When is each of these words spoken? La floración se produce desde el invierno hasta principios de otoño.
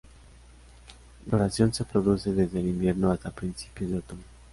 La 1.19 1.29
floración 1.29 1.71
se 1.75 1.83
produce 1.85 2.33
desde 2.33 2.59
el 2.59 2.69
invierno 2.69 3.11
hasta 3.11 3.29
principios 3.29 3.91
de 3.91 3.97
otoño. 3.99 4.23